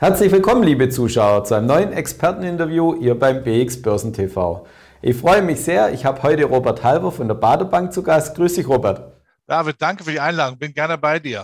[0.00, 4.64] Herzlich willkommen, liebe Zuschauer, zu einem neuen Experteninterview hier beim BX Börsen TV.
[5.02, 8.36] Ich freue mich sehr, ich habe heute Robert Halver von der Baderbank zu Gast.
[8.36, 9.10] Grüß dich, Robert.
[9.48, 11.42] David, danke für die Einladung, bin gerne bei dir.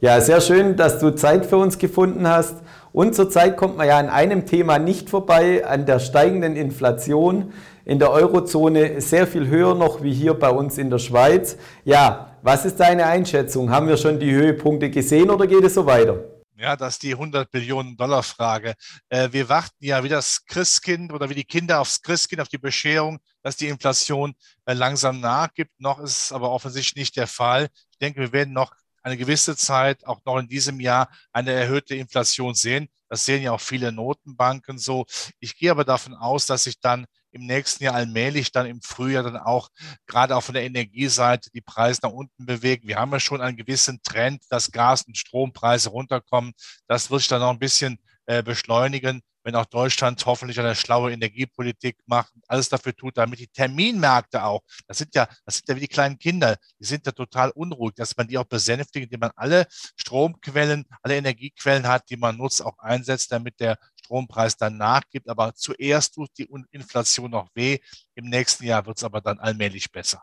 [0.00, 2.56] Ja, sehr schön, dass du Zeit für uns gefunden hast.
[2.92, 7.52] Und zurzeit kommt man ja an einem Thema nicht vorbei, an der steigenden Inflation
[7.84, 11.58] in der Eurozone sehr viel höher noch wie hier bei uns in der Schweiz.
[11.84, 13.70] Ja, was ist deine Einschätzung?
[13.70, 16.39] Haben wir schon die Höhepunkte gesehen oder geht es so weiter?
[16.60, 18.74] Ja, das ist die 100 Billionen Dollar Frage.
[19.08, 22.58] Äh, wir warten ja wie das Christkind oder wie die Kinder aufs Christkind, auf die
[22.58, 24.34] Bescherung, dass die Inflation
[24.66, 25.70] äh, langsam nachgibt.
[25.78, 27.70] Noch ist es aber offensichtlich nicht der Fall.
[27.92, 31.94] Ich denke, wir werden noch eine gewisse Zeit, auch noch in diesem Jahr, eine erhöhte
[31.94, 32.90] Inflation sehen.
[33.08, 35.06] Das sehen ja auch viele Notenbanken so.
[35.38, 39.22] Ich gehe aber davon aus, dass sich dann im nächsten Jahr allmählich dann im Frühjahr
[39.22, 39.68] dann auch
[40.06, 42.88] gerade auch von der Energieseite die Preise nach unten bewegen.
[42.88, 46.52] Wir haben ja schon einen gewissen Trend, dass Gas- und Strompreise runterkommen.
[46.86, 51.12] Das wird sich dann noch ein bisschen äh, beschleunigen wenn auch Deutschland hoffentlich eine schlaue
[51.12, 55.68] Energiepolitik macht und alles dafür tut, damit die Terminmärkte auch, das sind ja, das sind
[55.68, 59.04] ja wie die kleinen Kinder, die sind ja total unruhig, dass man die auch besänftigt,
[59.04, 59.66] indem man alle
[59.96, 65.28] Stromquellen, alle Energiequellen hat, die man nutzt, auch einsetzt, damit der Strompreis dann nachgibt.
[65.28, 67.78] Aber zuerst tut die Inflation noch weh.
[68.14, 70.22] Im nächsten Jahr wird es aber dann allmählich besser.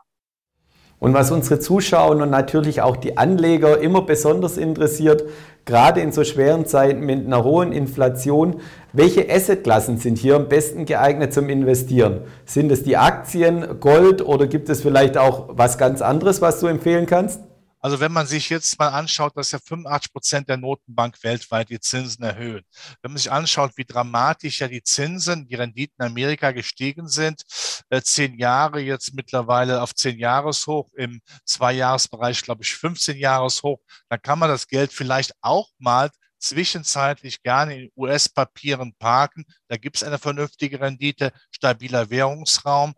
[1.00, 5.22] Und was unsere Zuschauer und natürlich auch die Anleger immer besonders interessiert,
[5.64, 8.60] gerade in so schweren Zeiten mit einer hohen Inflation,
[8.98, 12.26] welche Assetklassen sind hier am besten geeignet zum Investieren?
[12.44, 16.66] Sind es die Aktien, Gold oder gibt es vielleicht auch was ganz anderes, was du
[16.66, 17.40] empfehlen kannst?
[17.78, 21.78] Also wenn man sich jetzt mal anschaut, dass ja 85 Prozent der Notenbank weltweit die
[21.78, 22.64] Zinsen erhöhen.
[23.00, 27.42] Wenn man sich anschaut, wie dramatisch ja die Zinsen, die Renditen in Amerika gestiegen sind,
[27.90, 34.20] äh, zehn Jahre jetzt mittlerweile auf zehn Jahreshoch, im Zweijahresbereich glaube ich 15 Jahreshoch, dann
[34.20, 39.44] kann man das Geld vielleicht auch mal zwischenzeitlich gerne in US-Papieren parken.
[39.68, 42.94] Da gibt es eine vernünftige Rendite, stabiler Währungsraum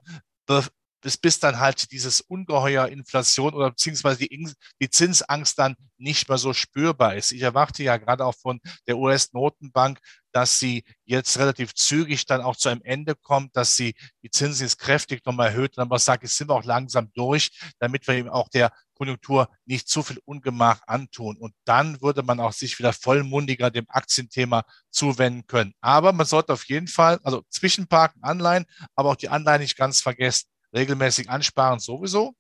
[1.01, 6.39] bis, bis dann halt dieses ungeheuer Inflation oder beziehungsweise die, die Zinsangst dann nicht mehr
[6.39, 7.33] so spürbar ist.
[7.33, 9.99] Ich erwarte ja gerade auch von der US-Notenbank,
[10.33, 14.67] dass sie jetzt relativ zügig dann auch zu einem Ende kommt, dass sie die Zinsen
[14.67, 15.77] jetzt kräftig nochmal erhöht.
[15.77, 19.49] Und dann sagt, jetzt sind wir auch langsam durch, damit wir eben auch der Konjunktur
[19.65, 21.38] nicht zu viel Ungemach antun.
[21.38, 25.72] Und dann würde man auch sich wieder vollmundiger dem Aktienthema zuwenden können.
[25.81, 30.03] Aber man sollte auf jeden Fall, also Zwischenparken, Anleihen, aber auch die Anleihen nicht ganz
[30.03, 32.34] vergessen regelmäßig ansparen sowieso.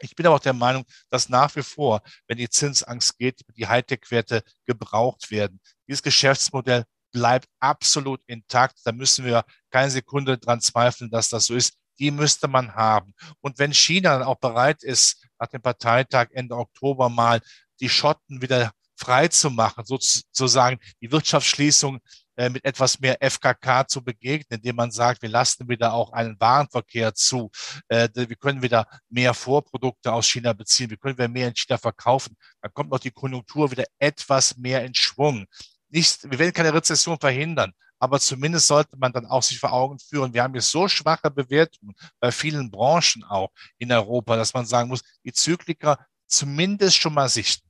[0.00, 3.66] Ich bin aber auch der Meinung, dass nach wie vor, wenn die Zinsangst geht, die
[3.66, 5.58] Hightech-Werte gebraucht werden.
[5.88, 8.78] Dieses Geschäftsmodell bleibt absolut intakt.
[8.84, 11.78] Da müssen wir keine Sekunde dran zweifeln, dass das so ist.
[11.98, 13.14] Die müsste man haben.
[13.40, 17.40] Und wenn China dann auch bereit ist, nach dem Parteitag Ende Oktober mal
[17.80, 22.00] die Schotten wieder frei zu machen, sozusagen die Wirtschaftsschließung
[22.36, 26.38] äh, mit etwas mehr FKK zu begegnen, indem man sagt, wir lassen wieder auch einen
[26.38, 27.50] Warenverkehr zu.
[27.88, 30.90] Äh, wir können wieder mehr Vorprodukte aus China beziehen.
[30.90, 32.36] Wir können wieder mehr in China verkaufen.
[32.60, 35.46] Dann kommt noch die Konjunktur wieder etwas mehr in Schwung.
[35.88, 39.98] Nicht, wir werden keine Rezession verhindern, aber zumindest sollte man dann auch sich vor Augen
[39.98, 44.66] führen, wir haben jetzt so schwache Bewertungen bei vielen Branchen auch in Europa, dass man
[44.66, 47.68] sagen muss, die Zykliker zumindest schon mal sichten.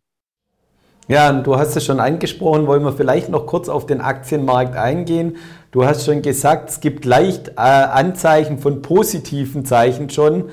[1.09, 5.39] Ja, du hast es schon angesprochen, wollen wir vielleicht noch kurz auf den Aktienmarkt eingehen.
[5.71, 10.51] Du hast schon gesagt, es gibt leicht äh, Anzeichen von positiven Zeichen schon.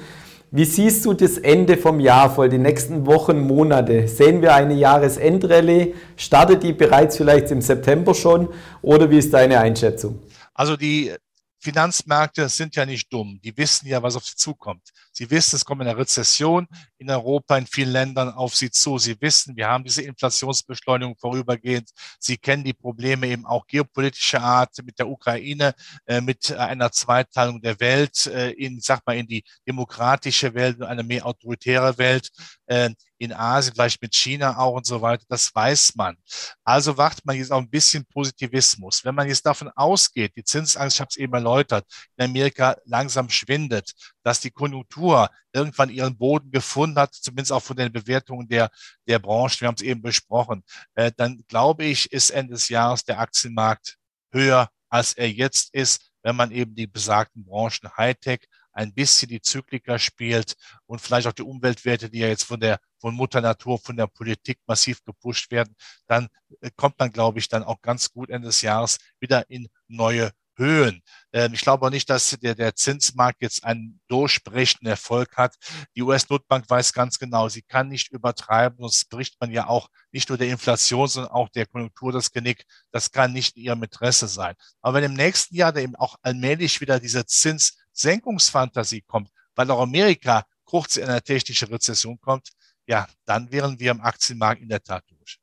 [0.55, 4.07] Wie siehst du das Ende vom Jahr voll, die nächsten Wochen, Monate?
[4.07, 5.95] Sehen wir eine Jahresendrallye?
[6.15, 8.47] Startet die bereits vielleicht im September schon?
[8.81, 10.19] Oder wie ist deine Einschätzung?
[10.53, 11.11] Also die
[11.65, 13.39] Finanzmärkte sind ja nicht dumm.
[13.43, 14.87] Die wissen ja, was auf sie zukommt.
[15.11, 16.67] Sie wissen, es kommt eine Rezession
[16.99, 18.99] in Europa, in vielen Ländern auf sie zu.
[18.99, 21.89] Sie wissen, wir haben diese Inflationsbeschleunigung vorübergehend.
[22.19, 25.73] Sie kennen die Probleme eben auch geopolitischer Art mit der Ukraine,
[26.05, 31.01] äh, mit einer Zweiteilung der Welt äh, in, sag mal, in die demokratische Welt, eine
[31.01, 32.29] mehr autoritäre Welt.
[33.17, 35.23] In Asien, vielleicht mit China auch und so weiter.
[35.29, 36.17] Das weiß man.
[36.63, 39.05] Also wacht man jetzt auch ein bisschen Positivismus.
[39.05, 41.85] Wenn man jetzt davon ausgeht, die Zinsangst, ich habe es eben erläutert,
[42.17, 43.91] in Amerika langsam schwindet,
[44.23, 48.69] dass die Konjunktur irgendwann ihren Boden gefunden hat, zumindest auch von den Bewertungen der,
[49.07, 50.63] der Branchen, wir haben es eben besprochen,
[50.95, 53.97] äh, dann glaube ich, ist Ende des Jahres der Aktienmarkt
[54.33, 59.41] höher, als er jetzt ist, wenn man eben die besagten Branchen Hightech, ein bisschen die
[59.41, 60.55] Zyklika spielt
[60.85, 64.07] und vielleicht auch die Umweltwerte, die ja jetzt von der von Mutter Natur, von der
[64.07, 65.75] Politik massiv gepusht werden,
[66.07, 66.27] dann
[66.61, 70.31] äh, kommt man, glaube ich, dann auch ganz gut Ende des Jahres wieder in neue
[70.57, 71.01] Höhen.
[71.33, 75.55] Ähm, ich glaube auch nicht, dass der, der Zinsmarkt jetzt einen durchbrechenden Erfolg hat.
[75.95, 80.29] Die US-Notbank weiß ganz genau, sie kann nicht übertreiben, sonst bricht man ja auch nicht
[80.29, 82.63] nur der Inflation, sondern auch der Konjunktur das Genick.
[82.91, 84.55] Das kann nicht in ihrem Interesse sein.
[84.81, 87.25] Aber wenn im nächsten Jahr eben auch allmählich wieder diese
[87.95, 92.49] Zinssenkungsfantasie kommt, weil auch Amerika kurz in eine technische Rezession kommt,
[92.87, 95.39] ja, dann wären wir im Aktienmarkt in der Tat durch.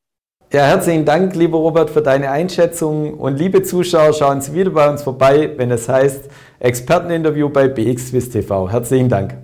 [0.52, 3.14] Ja, herzlichen Dank, lieber Robert, für deine Einschätzung.
[3.14, 6.28] Und liebe Zuschauer, schauen Sie wieder bei uns vorbei, wenn es heißt
[6.58, 8.70] Experteninterview bei BXWIST TV.
[8.70, 9.34] Herzlichen Dank.